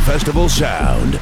Festival 0.00 0.48
sound. 0.48 1.20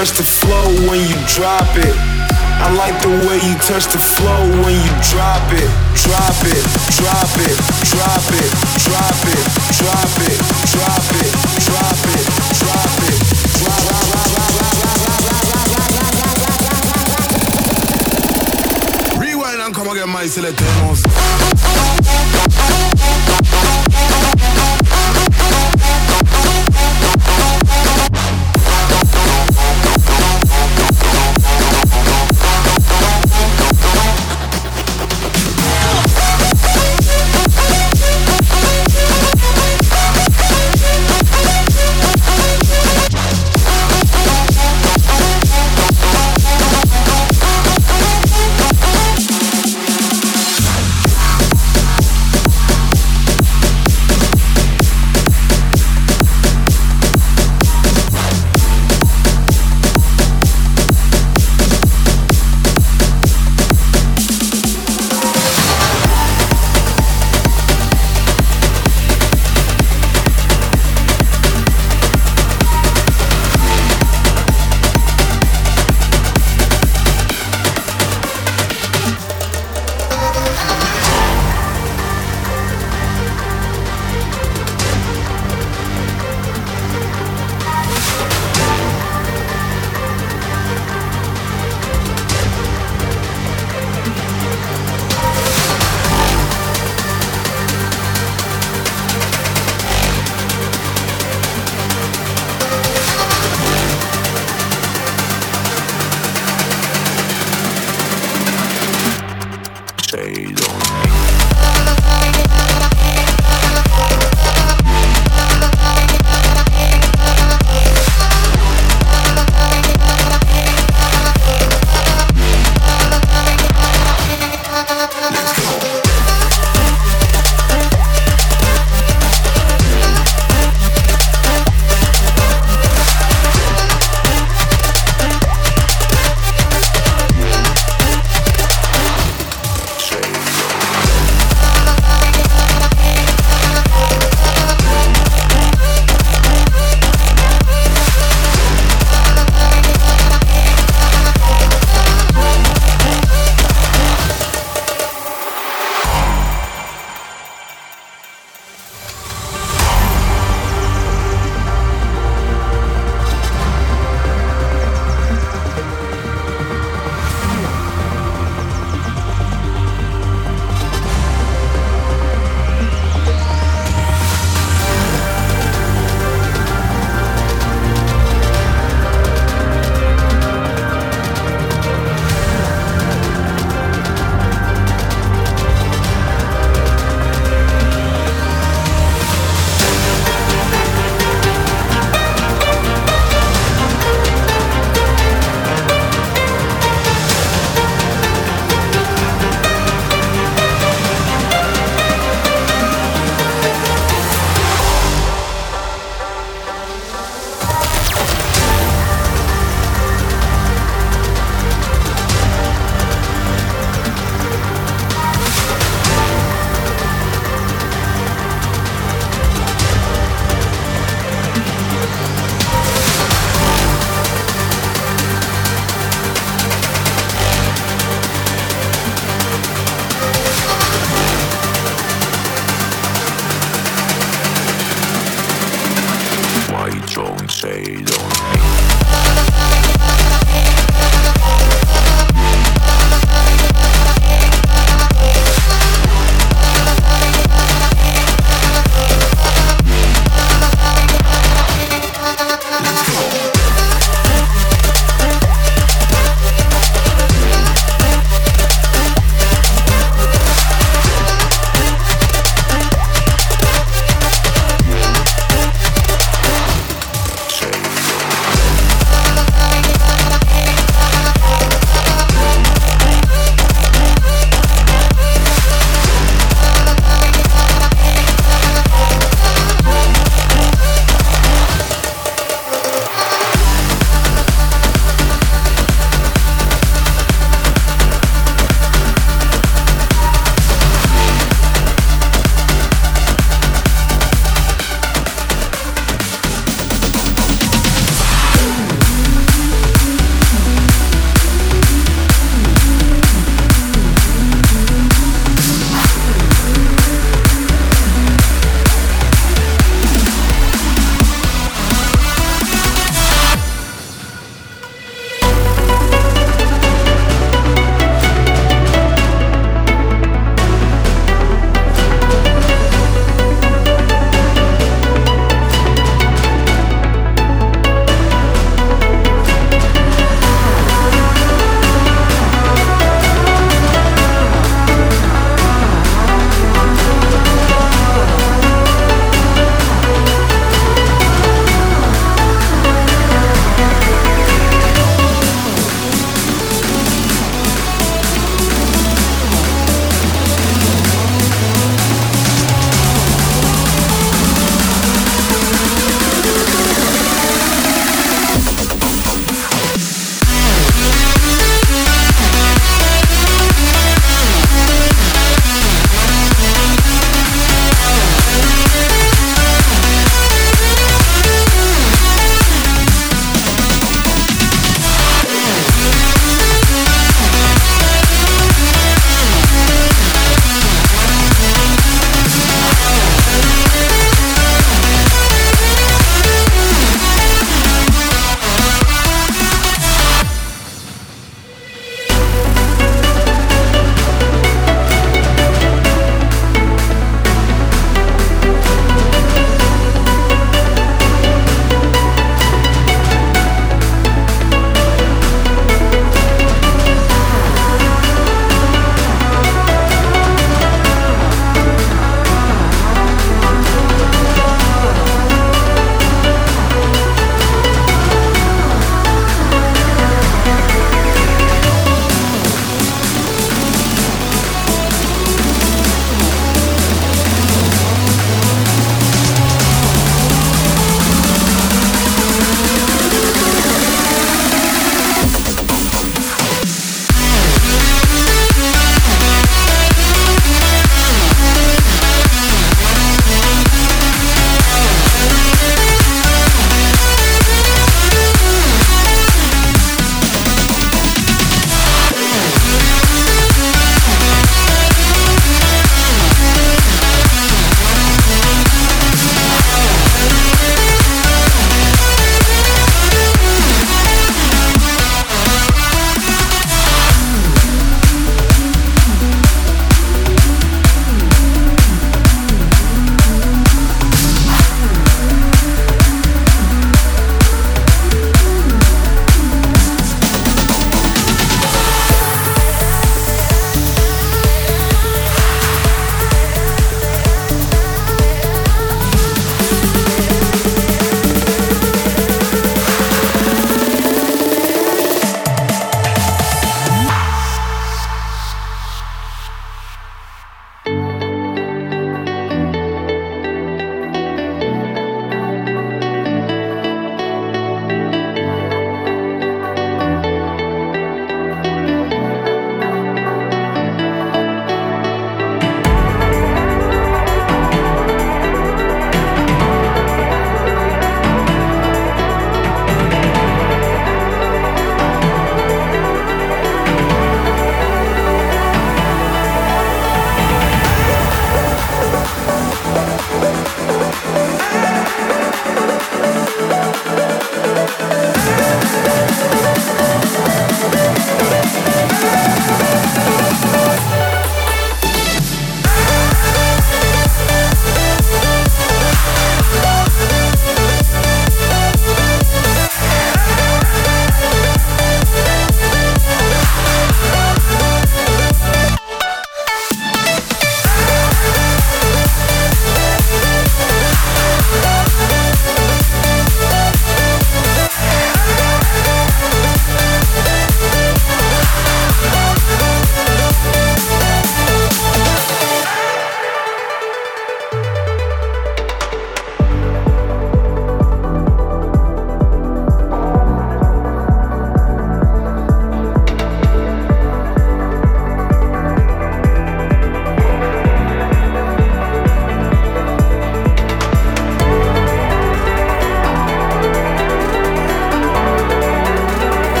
Touch 0.00 0.16
the 0.16 0.24
flow 0.24 0.64
when 0.88 0.96
you 0.96 1.16
drop 1.28 1.76
it. 1.76 1.94
I 2.64 2.72
like 2.72 2.96
the 3.02 3.12
way 3.28 3.36
you 3.44 3.52
touch 3.60 3.84
the 3.92 3.98
flow 4.00 4.48
when 4.64 4.72
you 4.72 4.92
drop 5.12 5.44
it, 5.52 5.68
drop 5.92 6.40
it, 6.40 6.56
drop 6.96 7.28
it, 7.36 7.52
drop 7.84 8.24
it, 8.32 8.48
drop 8.80 9.12
it, 9.28 9.44
drop 9.76 10.16
it, 10.24 10.24
drop 10.24 10.24
it, 10.24 10.40
drop 10.72 11.04
it, 11.20 11.28
drop 11.68 12.00
it, 12.16 12.24
drop 12.56 12.96
it. 13.04 13.20
Rewind 19.20 19.60
and 19.60 19.74
come 19.74 19.88
again, 19.88 20.08
my 20.08 20.26
selectemos. 20.26 21.19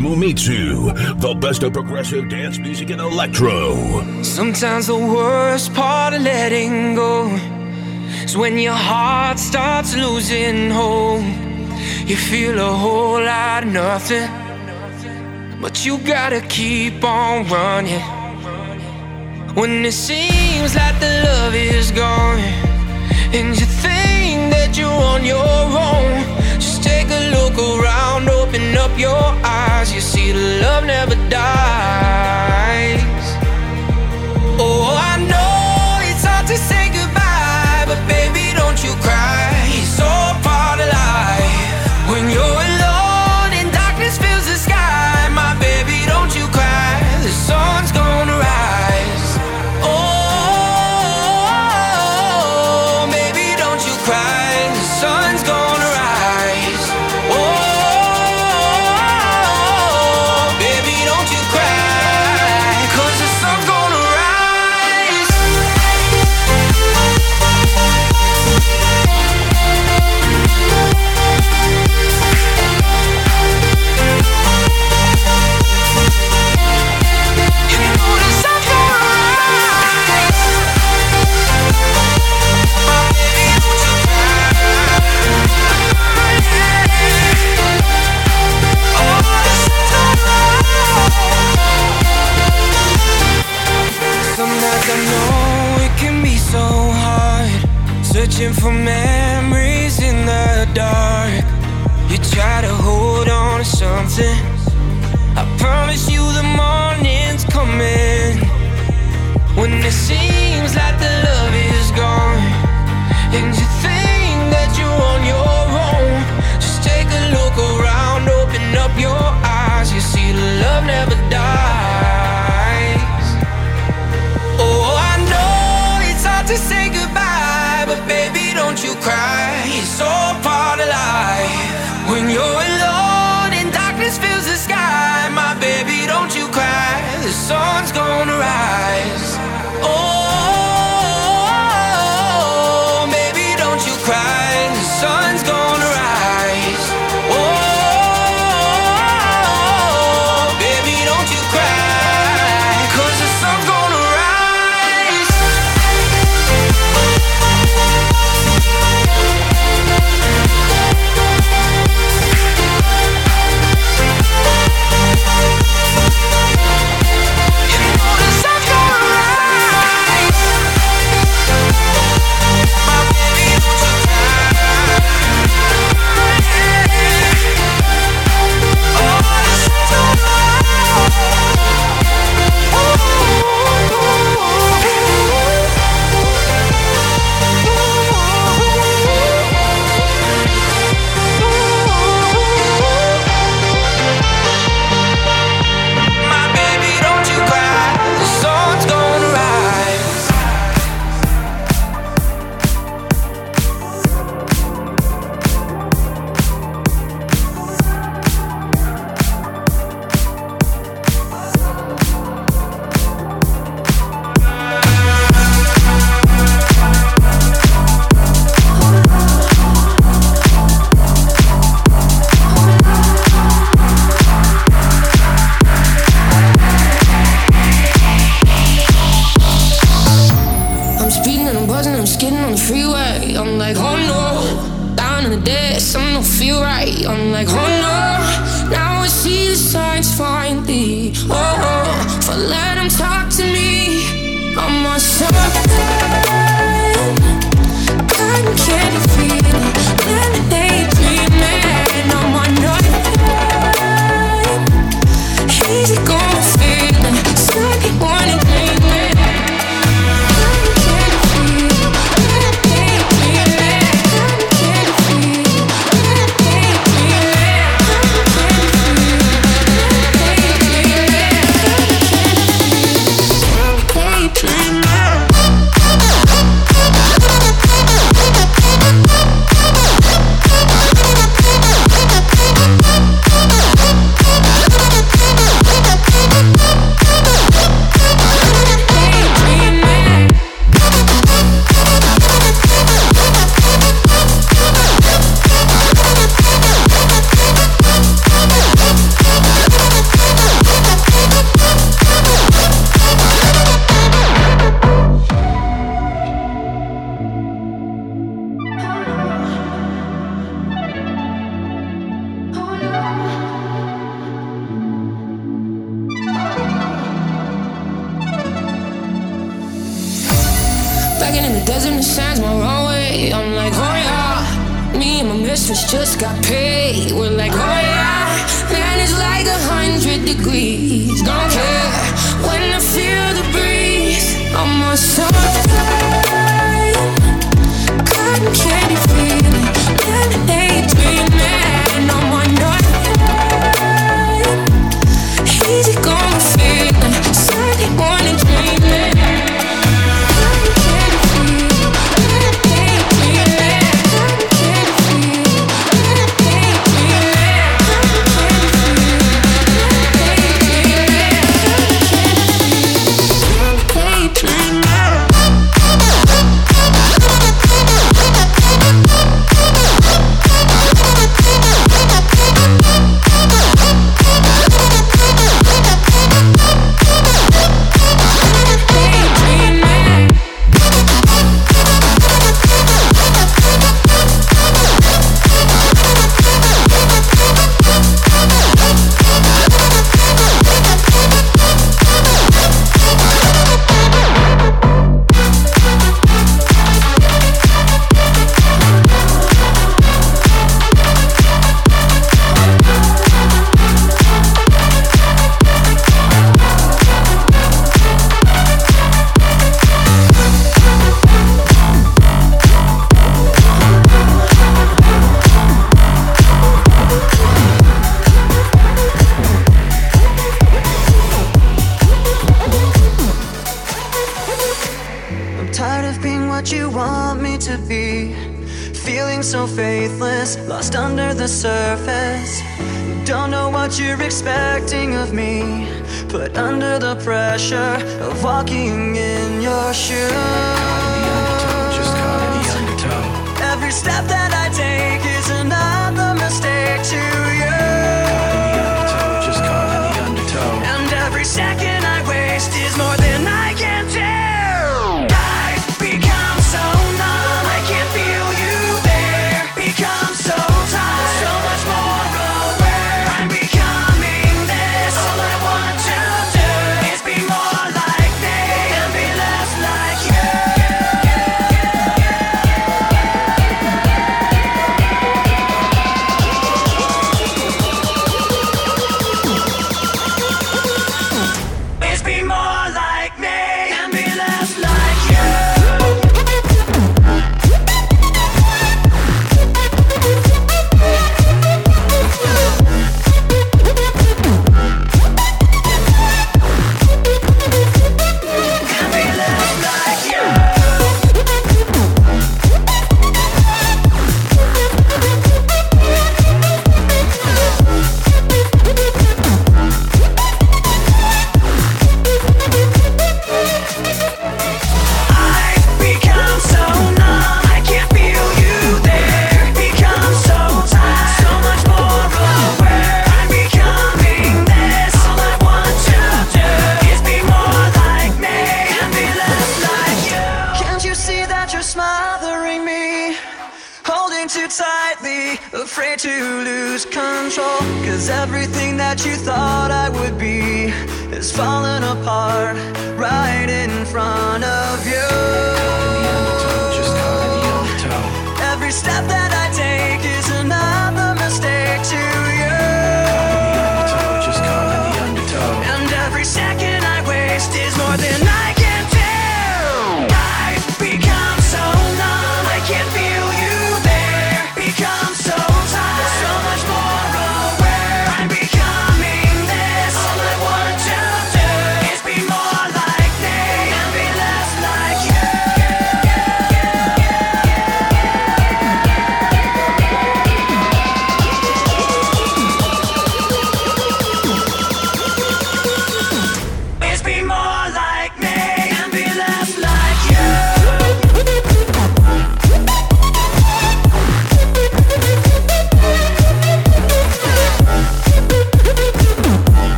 Mumitsu, 0.00 1.20
the 1.20 1.34
best 1.34 1.62
of 1.62 1.74
progressive 1.74 2.30
dance 2.30 2.56
music 2.56 2.88
and 2.88 3.02
electro. 3.02 4.22
Sometimes 4.22 4.86
the 4.86 4.96
worst 4.96 5.74
part 5.74 6.14
of 6.14 6.22
letting 6.22 6.94
go 6.94 7.28
is 8.24 8.34
when 8.34 8.56
your 8.56 8.72
heart 8.72 9.38
starts 9.38 9.94
losing 9.94 10.70
hope. 10.70 11.22
You 12.08 12.16
feel 12.16 12.58
a 12.58 12.72
whole 12.72 13.22
lot 13.22 13.64
of 13.64 13.72
nothing, 13.74 14.26
but 15.60 15.84
you 15.84 15.98
gotta 15.98 16.40
keep 16.48 17.04
on 17.04 17.46
running. 17.48 18.00
When 19.54 19.84
it 19.84 19.92
seems 19.92 20.74
like 20.74 20.98
the 20.98 21.12
love 21.26 21.54
is 21.54 21.90
gone, 21.90 22.38
and 23.36 23.48
you 23.60 23.66
think 23.84 24.50
that 24.54 24.78
you're 24.78 25.02
on 25.12 25.26
your 25.26 25.44
own, 25.44 26.24
just 26.58 26.82
take 26.82 27.08
a 27.10 27.22
look 27.36 27.56
around, 27.58 28.30
open 28.30 28.78
up 28.78 28.98
your 28.98 29.24
eyes 29.44 29.69
see 30.10 30.32
the 30.32 30.60
love 30.60 30.84
never 30.84 31.14
die. 31.30 31.99